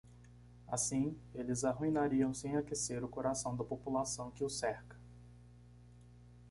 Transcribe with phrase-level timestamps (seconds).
[0.67, 4.99] Assim, eles arruinariam sem aquecer o coração da população que os cerca.